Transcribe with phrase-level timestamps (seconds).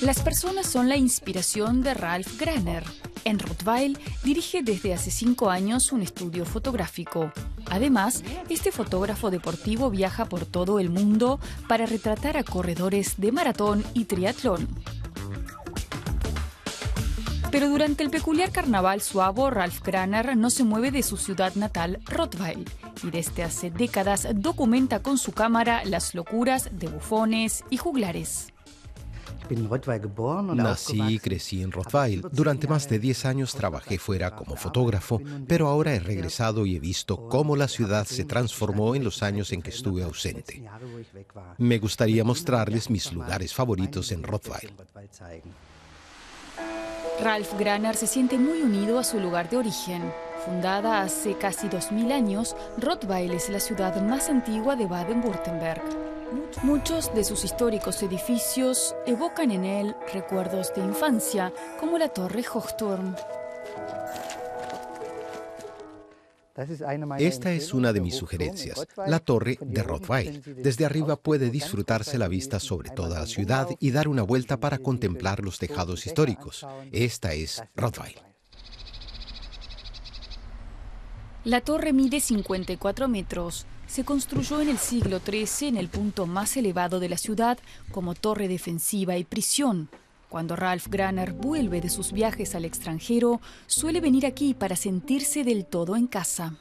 [0.00, 2.84] Las personas son la inspiración de Ralph Graner.
[3.24, 7.32] En Rottweil dirige desde hace cinco años un estudio fotográfico.
[7.70, 13.84] Además, este fotógrafo deportivo viaja por todo el mundo para retratar a corredores de maratón
[13.92, 14.68] y triatlón.
[17.50, 21.98] Pero durante el peculiar carnaval suavo, Ralph Graner no se mueve de su ciudad natal,
[22.04, 22.64] Rottweil,
[23.02, 28.52] y desde hace décadas documenta con su cámara las locuras de bufones y juglares.
[30.54, 32.22] Nací y crecí en Rottweil.
[32.32, 36.80] Durante más de 10 años trabajé fuera como fotógrafo, pero ahora he regresado y he
[36.80, 40.62] visto cómo la ciudad se transformó en los años en que estuve ausente.
[41.56, 44.72] Me gustaría mostrarles mis lugares favoritos en Rottweil.
[47.22, 50.12] Ralph Graner se siente muy unido a su lugar de origen.
[50.48, 55.82] Fundada hace casi 2000 años, Rottweil es la ciudad más antigua de Baden-Württemberg.
[56.62, 63.14] Muchos de sus históricos edificios evocan en él recuerdos de infancia, como la Torre Hochturm.
[67.18, 70.42] Esta es una de mis sugerencias, la torre de Rottweil.
[70.62, 74.78] Desde arriba puede disfrutarse la vista sobre toda la ciudad y dar una vuelta para
[74.78, 76.66] contemplar los tejados históricos.
[76.90, 78.16] Esta es Rottweil.
[81.44, 83.64] La torre mide 54 metros.
[83.86, 87.58] Se construyó en el siglo XIII en el punto más elevado de la ciudad
[87.92, 89.88] como torre defensiva y prisión.
[90.28, 95.64] Cuando Ralph Graner vuelve de sus viajes al extranjero, suele venir aquí para sentirse del
[95.64, 96.56] todo en casa.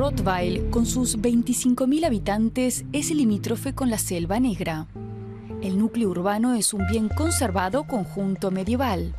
[0.00, 4.86] Rottweil, con sus 25.000 habitantes, es limítrofe con la Selva Negra.
[5.60, 9.14] El núcleo urbano es un bien conservado conjunto medieval.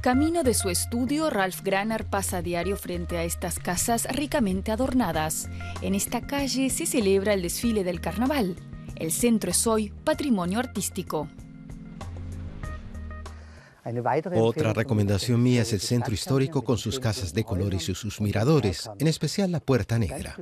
[0.00, 5.48] Camino de su estudio, Ralph Graner pasa a diario frente a estas casas ricamente adornadas.
[5.80, 8.56] En esta calle se celebra el desfile del carnaval.
[8.96, 11.28] El centro es hoy patrimonio artístico.
[14.36, 18.88] Otra recomendación mía es el centro histórico con sus casas de colores y sus miradores,
[18.98, 20.36] en especial la Puerta Negra.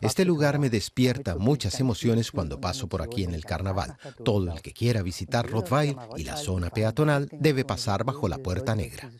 [0.00, 3.96] Este lugar me despierta muchas emociones cuando paso por aquí en el carnaval.
[4.24, 8.74] Todo el que quiera visitar Rottweil y la zona peatonal debe pasar bajo la Puerta
[8.74, 9.10] Negra.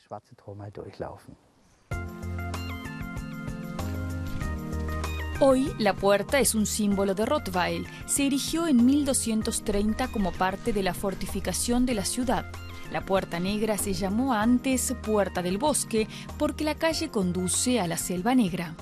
[5.43, 7.87] Hoy la puerta es un símbolo de Rottweil.
[8.07, 12.45] Se erigió en 1230 como parte de la fortificación de la ciudad.
[12.91, 16.09] La Puerta Negra se llamó antes Puerta del Bosque
[16.39, 18.75] porque la calle conduce a la Selva Negra.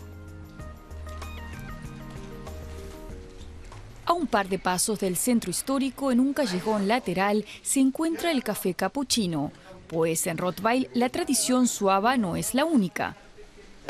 [4.06, 8.42] A un par de pasos del centro histórico, en un callejón lateral, se encuentra el
[8.42, 9.52] Café Cappuccino,
[9.86, 13.16] pues en Rottweil la tradición suave no es la única.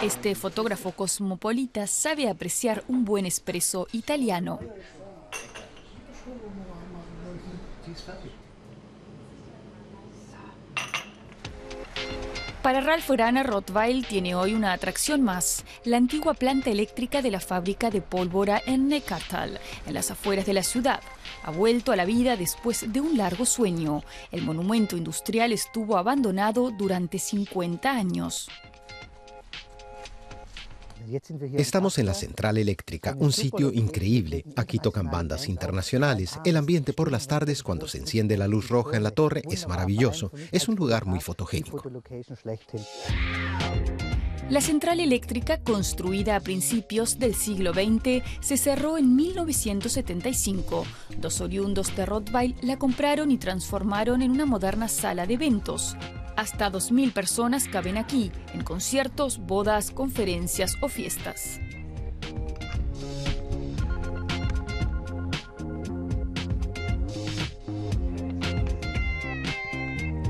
[0.02, 4.58] Este fotógrafo cosmopolita sabe apreciar un buen espresso italiano.
[12.68, 17.40] Para Ralph Graner, Rottweil tiene hoy una atracción más, la antigua planta eléctrica de la
[17.40, 21.00] fábrica de pólvora en Neckartal, en las afueras de la ciudad.
[21.44, 24.02] Ha vuelto a la vida después de un largo sueño.
[24.30, 28.50] El monumento industrial estuvo abandonado durante 50 años.
[31.54, 34.44] Estamos en la central eléctrica, un sitio increíble.
[34.56, 36.38] Aquí tocan bandas internacionales.
[36.44, 39.66] El ambiente por las tardes, cuando se enciende la luz roja en la torre, es
[39.68, 40.32] maravilloso.
[40.52, 41.82] Es un lugar muy fotogénico.
[44.50, 50.86] La central eléctrica, construida a principios del siglo XX, se cerró en 1975.
[51.20, 55.96] Dos oriundos de Rottweil la compraron y transformaron en una moderna sala de eventos.
[56.38, 61.58] Hasta 2.000 personas caben aquí, en conciertos, bodas, conferencias o fiestas.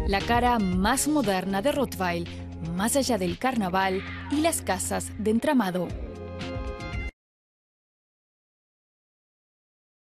[0.06, 2.26] La cara más moderna de Rottweil,
[2.74, 5.88] más allá del carnaval y las casas de entramado.